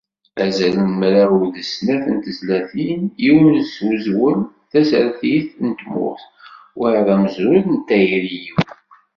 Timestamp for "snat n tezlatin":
1.73-3.01